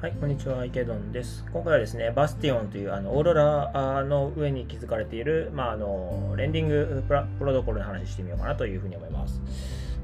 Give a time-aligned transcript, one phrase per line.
[0.00, 1.44] はい、こんにちは、池ドンです。
[1.52, 9.40] 今回はですね、バスティオンというあのオーロラの上に築かれている、まあ、あのレンディングプロトコルの話してみようかなというふうに思います。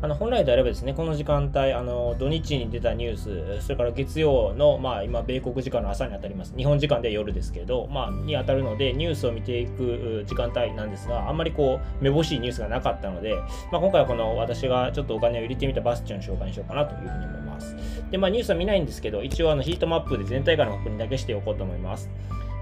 [0.03, 6.53] あの本来であればですね、この時間帯、あの土日に出たニュース、それから月曜の、まあ、今、米国時間の朝に当たります。
[6.55, 13.37] 日本時間で夜ですけど、まあ、に当たるので、ニュースを見ていく時間帯なんですが、あんまりこう、めぼしいニュースがなかったので、
[13.73, 17.46] まあ、今回はこの私がちょっとお金を入れてみたバスチョン紹介にしようかなというふうに思います。
[18.11, 22.11] で、まあ、ニュースは見ないんですけど、一応あのヒートマップで全体からの確認だけしておこうと思います。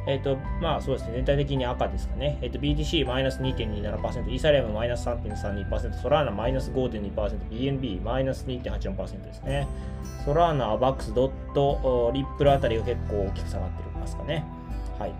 [0.06, 2.38] えっ、ー、と、まあそうですね、全体的に赤ですかね。
[2.42, 7.14] えっ、ー、と、BTC マイナス2.27%、イーサリアムマイナス3.32%、ソラーナマイナス5.2%、
[7.50, 9.66] BNB マイナス2.84%ですね。
[10.24, 14.44] ソラーナ、アバックス、ドット、リップルあたりが結構大きく下がってますかね。
[14.98, 15.12] はい。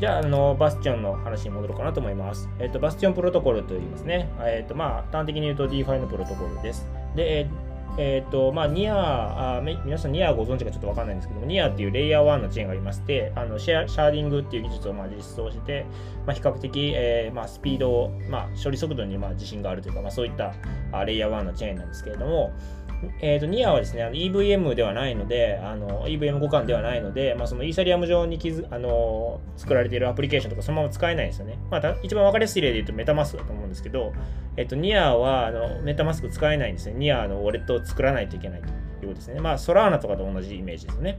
[0.00, 2.48] じゃあ、あの、バスチョンの話に戻ろうかなと思います。
[2.58, 4.28] えっ、ー、と、バスチョンプロトコルと言いますね。
[4.40, 6.86] えっ、と、まあ、端的に言うと DeFi のプロトコルです。
[7.14, 7.63] で、えー
[7.96, 15.86] えっ、ー、と、まあ、 NEAR あ、皆さん NEAR ご存知かちょっとわかんないんですけども、 NEAR っていうレイヤー1のチェーンがありまして、あのシェア sharding っていう技術をまあ実装して、
[16.26, 20.54] まあ、比較的、えーまあ、スピード、まあ、処理速度にまあ自信があるというか、まあ、そういった
[20.92, 22.52] あレイヤー1のチェーンなんですけれども、
[23.20, 28.38] えーと、 NEAR はですね、EVM ではないので、あの EVM 互換ではないので、まあ、その Ethereum 上に
[28.70, 31.58] あの作られているアプリケーションとかそのまま使えないんですよね。
[31.70, 34.12] まあ、一番分かりやすい例で言うと MetaMask だと思うんですけど、
[34.56, 36.94] えっ、ー、と、ニアはあのメタマスク使えないんですね。
[36.96, 38.74] ニアのウォレットを作らないといけないというこ
[39.08, 39.40] とですね。
[39.40, 41.18] まあ、ソラーナとかと同じイメージですね。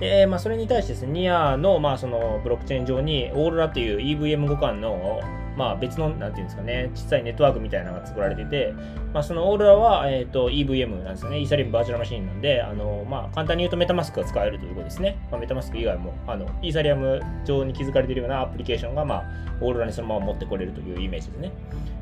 [0.00, 5.20] で、まあ、それに対してですね、ニアの,、まあそのブロックチェーン上にオーロラという EVM 互換の
[5.56, 8.74] まあ、別の、なんていうんですかね、小さいネットワークみたいなのが作られてて、
[9.12, 11.40] まあ、そのオーロラは、えーと、EVM なんですよね。
[11.40, 15.18] イーサリアムバーチャルマシンなんで、あのまあ、簡単に言うとメタマスクが使えるということですね。
[15.30, 19.24] まあ、メタマスク以外もあのイーサリアム上に築かれているようなアプリケーションが、まあ、
[19.60, 21.52] Aurora にそのまま持ってこれるというイメージですね。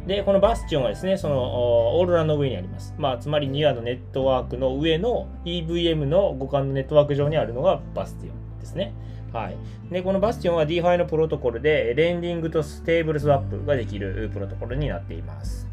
[0.07, 2.95] で、この Bastion はですね、その Aurora の上にあります。
[2.97, 8.95] まあ、つまり NEAR のネットワークの上の EVM の互換のネットワーク上にあるのが Bastion ですね。
[9.33, 9.57] はい。
[9.93, 15.69] で、このバスティオンは DeFi のプロトコルで、 lending と stable swap ができるプロトコルになっています。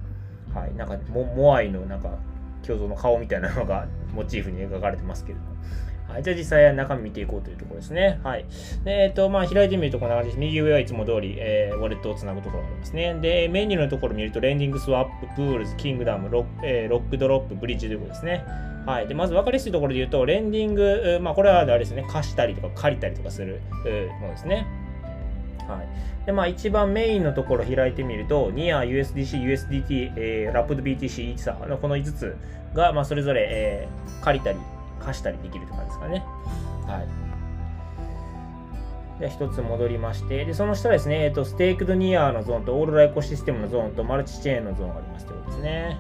[0.54, 0.76] はい。
[0.76, 2.18] なんか、モモアイのなんか、
[2.68, 5.58] 胸像の顔みたいなのがモチーフに描かれてますけれども。
[6.08, 8.20] はい、じゃあ実際中身見ていこうというところですね。
[8.24, 8.46] はい。
[8.86, 10.40] で、えっ、ー、と、まあ、開いてみるとこんな感じです。
[10.40, 13.14] 右上はいつも通り、えー、ウォレットをつなぐところがありますね。
[13.16, 18.46] で、メニューのところ見ると、レンディング、スワップ、 Pools、キングダム、ロッ,、えー、ロックドロップ、ブリッジということですね。
[18.88, 19.08] はい。
[19.08, 23.60] で、まず分かりやすいところで言うと、レンディング、まあ、これはあれですね、貸したりとか借りたりとかする
[24.22, 24.66] ものですね。
[25.68, 26.26] はい。
[26.26, 32.38] で、まあ、一番メインのところ開いてみると、 NEAR、USDC、USDT、えー、 wrapped BTC、イーサーのこの5つ
[32.74, 34.60] が、まあ、それぞれ、えー、借りたり、
[35.02, 36.24] 貸したりできるとかですかね。
[36.88, 37.04] は
[39.18, 39.20] い。
[39.20, 45.98] で、一つ戻りまして、で、その下ですね、えっ、と、ステークドニアのゾーンとオーロラエコシステムのゾーンとマルチチェーンのゾーンがありますということですね。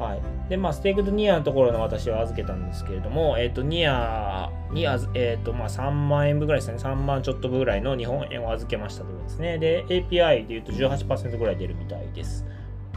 [0.00, 0.48] はい。
[0.48, 6.78] で、まあ、ステークドニアのところの私は預けたんですけれども、えっ、ー、と、ニアにあえっ、ー、と、まあ、3万円分ぐらいですね。
[6.78, 9.58] 3万ちょっと分ぐらいの日本円を預けましたということですね。
[9.58, 12.46] で、API で言うと18%ぐらい出るみたいです。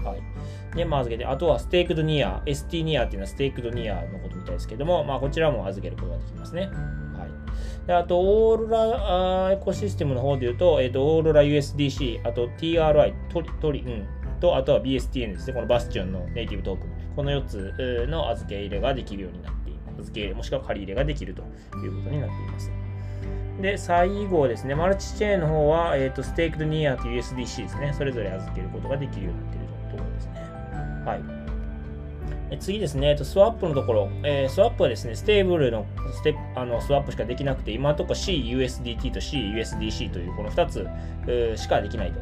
[0.01, 0.77] はい。
[0.77, 6.67] で、まあ、預けて、あとはステークドニア、ST ニアっていうのはステークドニアのことみたいですけども、まあ、こちらも預けることができますね。
[7.17, 7.87] はい。
[7.87, 14.07] であと、オーロラエコシステムの方で言うと、えっ、ー、と、オーロラ USDC、あと TRI、トリ、トリ、うん、
[14.43, 15.53] と、あとは BSTN ですね。
[15.53, 16.89] このバスチョンのネイティブトークン。
[17.15, 19.99] この4つの預け入れができるようになっています。
[20.01, 21.41] 預け入れもしくは借り入れができると
[21.77, 22.69] いうことになっています。
[23.61, 27.93] で、最後ですね、マルチチェーンの方は、えっ、ー、と、ステークドニアと USDC ですね。
[27.97, 30.33] それぞれ預けることができるようになっているところですね。
[31.05, 31.15] は
[32.51, 32.57] い。
[32.59, 40.65] 次ですね、スワップのところ、えー、スワップはですね、ステーブルのステあのスワップしかできなくて、今のところ CUSDT と CUSDC というこの2
[41.55, 42.19] つしかできないと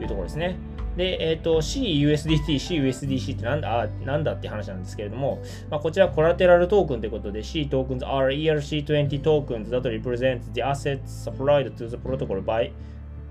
[0.00, 0.56] いうところですね。
[0.96, 11.96] で、えっ、ー、と、CUSDT、CUSDC ってなんだあなんだって話なんですけれども、まあ、こちら collateral token ということで、C tokens are ERC20 tokens that represent the assets supplied to the
[11.96, 12.70] protocol by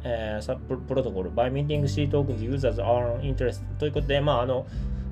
[0.04, 0.56] えー、
[0.88, 4.66] protocol by minting C tokens users earn interest ということで、まあ、あの、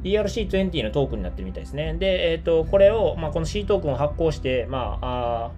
[0.03, 1.93] ERC20 のトークンになってるみたいですね。
[1.93, 5.51] で、えっ、ー、と、これを、まあ、この C トークンを発行して、まあ、あ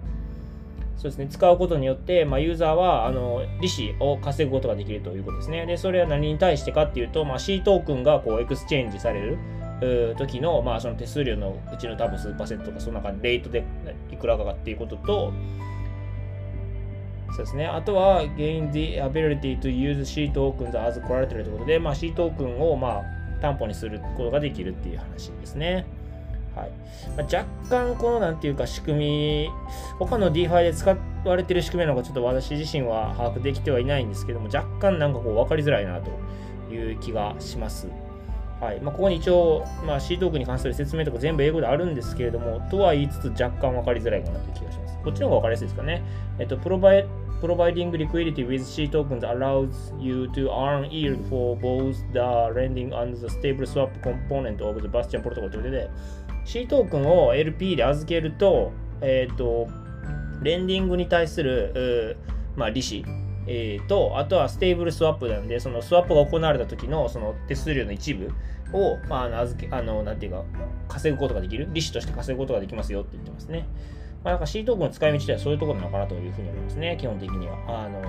[0.96, 5.66] そうですね、使うことによって、まあ、ユーザーはあの利子を稼ぐことができるということですね。
[5.66, 9.20] で、それは何に対してかっていうと、まあ、C トークンがこうエクスチェンジされ
[9.80, 13.64] る時の,、まあその手数料のうちの多分数パーセントとか、その中にレートで
[14.10, 15.32] いくらかかっていうことと、
[17.30, 17.66] そうですね。
[17.66, 23.02] あとは、gain the ability to use C tokens as collateral ということで、まあ、C トークンを、まあ、
[23.42, 25.84] 担保にすることができるっていう話ですね。
[26.54, 26.70] はい
[27.16, 29.50] まあ、若干このなんていうか仕組み、
[29.98, 36.10] 他の DeFi で使われてる仕組みなのかちょっと私自身は把握できてはいないんですけども、若干なんかこう分かりづらいなと
[36.72, 37.88] いう気がします。
[38.60, 38.80] はい。
[38.80, 44.98] まあ、ここに一応、まあ、C トークに関する説明とか全部英語であるんですけれども、とは言いつつ若干分かりづらいかなという気がします。
[45.04, 46.02] こっちの方が分かりやすいですかね。
[46.38, 47.06] えっと、provide,
[47.42, 49.68] providing liquidity with C tokens allows
[50.00, 52.20] you to earn yield for both the
[52.54, 55.90] lending and the stable swap component of the Bastion protocol ということで、
[56.44, 59.68] C トークンを LP で預けると、えっと、
[60.42, 62.16] レンディングに対する、
[62.56, 63.04] まあ、利子
[63.46, 68.30] えー、と、あとはステーブルスワップなんで、そのスワップが行われた時のその手数料の一部
[68.72, 70.44] を、まあ、あの預け、あの、なんていうか、
[70.88, 73.66] 稼ぐことができる、利子として稼ぐことができますよって言ってますね。
[74.22, 77.84] まあ、なんか C トークンの使い道ではそういうところなのかなというふうに思いますね、基本的には。
[77.84, 78.00] あの、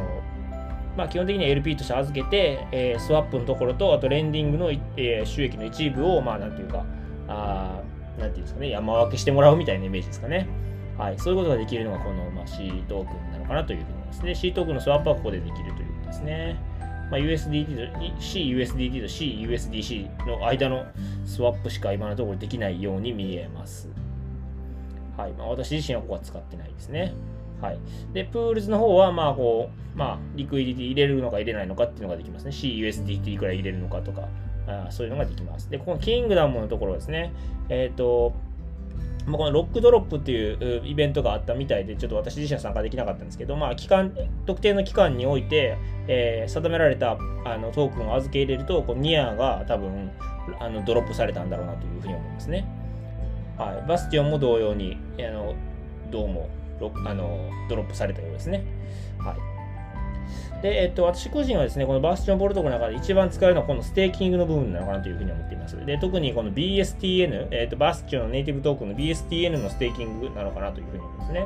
[0.95, 6.85] まあ、基本的には LP として預けて、えー、スワップのところと、あとレンディングの、えー、収益の一部を、まあ、なんていうか、
[7.27, 7.81] あ
[8.17, 10.47] なんていうんですかね、山分けしてもらうみたいなイメージですかね。
[10.97, 14.35] はい、そういうことができるのがこの、まあ、C トークンなのかなというふうに思いますね。
[14.35, 16.56] C トークンのスワップはここでできるということですね。
[17.12, 20.85] まあ、USDT と CUSDT と CUSDC の間の
[21.25, 23.89] スワップしか今のところできないように見えます。
[25.18, 25.33] はい。
[25.33, 27.13] まあ、私自身はここは使ってないですね。
[27.61, 27.79] はい。
[28.13, 32.51] で、 Pools の方は、まあ、こう、まあ、リクイディティ入れるのか入れないのかっていうのができますね。
[32.51, 34.27] CUSDT いくら入れるのかとか、
[34.67, 35.69] あそういうのができます。
[35.69, 37.33] で、このキングダムのところですね。
[37.69, 38.33] えっ、ー、と、
[39.25, 44.15] まあ、このロックドロップっていうイベントがあったみたいで、ちょっと私自身は参加できなかったんですけど、まあ、期間、
[44.45, 45.77] 特定の期間において、
[46.07, 50.12] えー、定められたあのトークンを預け入れると、こうニアが多分
[50.59, 52.68] あのドロップされたんだろうなというふうに思いますね。
[53.57, 55.56] はい、バスティオンも同様に、あの
[56.11, 56.50] どうも
[57.06, 58.63] あのドロップされたようですね。
[59.18, 59.55] はい
[60.62, 65.86] で、えっと、私個人はですね、このバースチョンボルトコの中で一番使えるのはこのステーキングの部分なのかなというふうに思っています。
[65.86, 71.45] で、特にこの BSTN、えっと、バースチョンのネイティブトークンの BSTN のステーキングなのかなというふうに思いますね。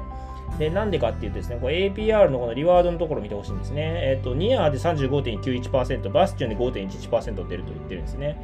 [0.58, 3.82] で、なんでかっていうとですね、これ APR のこのリワードのところを見てほしいんですね。
[3.86, 8.38] えっと、ニアで35.91%、バスチョンで5.11%出ると言ってるんですね。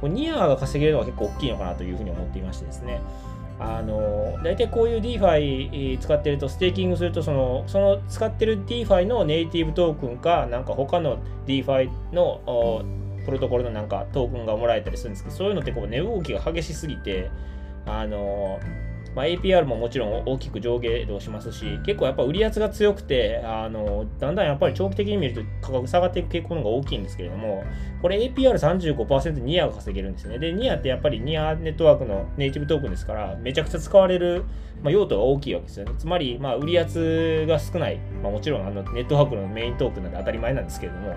[0.00, 3.00] これニアが稼げるのは結構大きいのかなというふうに思っていましてですね。
[3.58, 12.84] あの大体こういう DeFi 使ってるとステーキングするとそのその使ってる DeFi のネイティブトークンかなんか他の DeFi の
[13.24, 17.30] プロトコルのなんかトークンがもらえたりするんですけどそういうのってこう値動きが激しすぎて
[17.86, 18.58] あの
[19.14, 27.64] まあ、APR ももちろん大きく上下動しますし、結構やっぱ売り圧が強くて、あのだんだんやっぱり長期的に見ると価格下がっていく傾向の方が大きいんですけれども、
[28.00, 30.38] これ APR35% ニアが稼げるんですね。
[30.38, 34.44] で、ニアってやっぱりニアネットワークのネイティブトークンですから、めちゃくちゃ使われる、
[34.82, 35.92] まあ、用途が大きいわけですよね。
[35.98, 41.14] つまり、まあ、売り圧が少ない、まあ、もちろんあのネットワークのメイントークンなんで当たり前なんですけれども、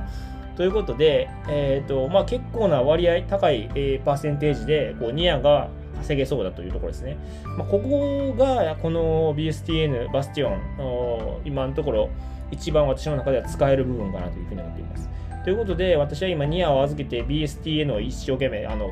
[0.55, 5.69] ということで、えーとまあ、結構な割合、高い、えー、パーセンテージでこうニアが
[6.05, 7.17] 稼げそうだというところですね。
[7.57, 12.09] まあ、ここがこの BSTN、バスティオン、今のところ
[12.51, 15.09] 一番私の中では使える部分かなというふうに思っています。
[15.43, 18.89] ということで、私は今ニアを預けて BSTN を一生懸命、あの、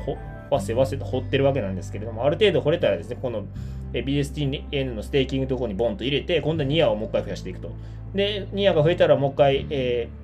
[0.50, 3.44] わせわせと掘ってるわけなんですけれども、ある程度掘れたらですね、この
[3.92, 7.70] BSTN のステーキングところにボンと入れて、今度はニアをもう一回増やしていくと。
[8.14, 10.23] で、ニアが増えたらもう一回、えー、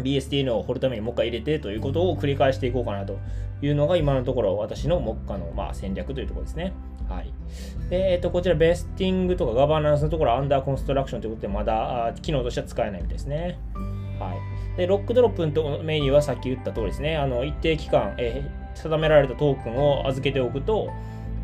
[0.00, 3.18] BSTN を掘るためにもう一回入れてということを繰り返していこうかなと
[3.62, 6.72] いうのが今のところ私の目下のまあ戦略というところですね。
[7.08, 7.32] はい。
[7.88, 13.58] で、えっ、と、こちら vesting とかガバナンスのところ under construction ということでまだ機能としては使えないみたいですね。
[14.18, 14.76] はい。
[14.76, 17.16] で、ロックドロップのメニューはさっき言った通りですね。
[17.16, 20.90] あの、一定期間、えー、定められたトークンを預けておくと、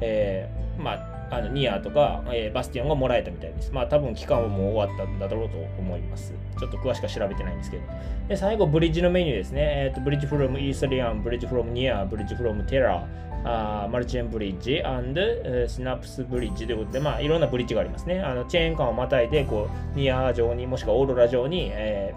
[0.01, 3.73] えー、まあ、あのニアとか、えー、バスティオンがもらえたみたいです。
[3.73, 6.35] まあ多分期間はもう終わったんだろうと思います。
[6.59, 7.85] ちょっと詳しくは調べてないんですけど。
[8.29, 9.61] で、最後、ブリッジのメニューですね。
[9.63, 15.23] え、ー、と、 bridge from Ethereum、 bridge from NEAR、 bridge from Terraー、マルチェンブリッジ、アンド、
[15.67, 18.21] シナプスブリッジということで、まあいろんなブリッジがありますね。
[18.21, 22.15] あのチェーン間をまたいで、こう、ニア上にもしくはオーロラ上に、え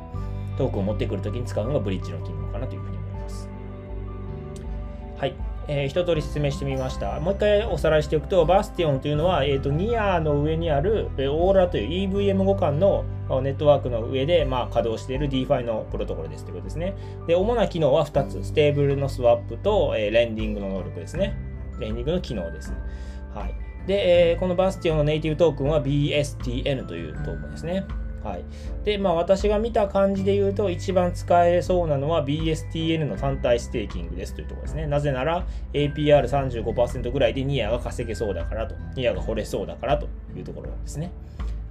[0.53, 3.49] ー、トークを持ってくるときに使うのがブリッジの機能かなというふうに思います。
[5.17, 5.54] はい。
[5.67, 7.19] えー、一通り説明してみました。
[7.19, 13.05] もう一回おさらいしておくと、バスティオンというのは、えーと、ニアの上にある、えー、オーラという EVM 互換の
[13.41, 16.95] ネットワークの上で、まあ、稼働している DeFi のプロトコルですということですね。
[17.27, 18.43] で、主な機能は2つ。
[18.43, 21.35] ステーブルのスワップと、えー、レンディングの能力ですね。
[21.79, 22.73] レンディングの機能です。
[23.33, 23.55] はい。
[23.87, 27.85] で、えー、このバスティオンのネイティブトークンは BSTN というトークンですね。
[28.25, 28.45] はい。
[28.83, 34.87] で、まあ私が見た感じで言うと、一番使えそうなのは BSTN の単体ステーキングですというところですね。
[34.87, 41.11] なぜなら APR35% ぐらいでニアが稼げそうだからと、ニアが掘れそうだからというところですね。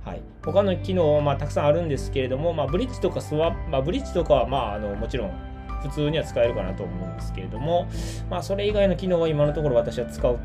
[0.04, 5.32] はい、他の機能はまあたくさんあるんですけれども、まあ、ブリッジとかスワップ、まあ、ブリッジとかはまああのもちろん
[5.82, 7.88] 普通には使えるかなと思うんですけれども、
[8.30, 10.38] まあ、それ以外の機能は今のところ私は使う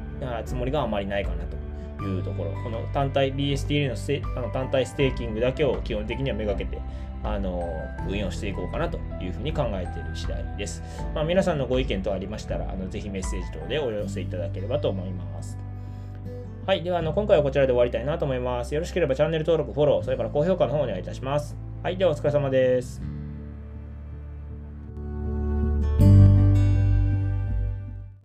[0.45, 1.58] つもりがあまりないかなと
[2.03, 6.79] いうところ、この単体 BSTL のスあの単体ステーキングだけを基本的にはめがけて、
[7.23, 7.63] あの
[8.07, 10.83] 運用していこうかなというふうに考えている次第です。
[11.13, 15.57] まあ、皆さんのご意見等ありましたら、あのぜひメッセージ等でお寄せいただければと思います。
[16.65, 16.83] はい。
[16.83, 18.73] では、あの今回はこちらで終わりたいなと思います。
[18.73, 21.57] よろしければチャンネル登録、フォロー、それから高評価の方お願いいたします。
[21.83, 21.97] はい。
[21.97, 23.08] では、お疲れ様です。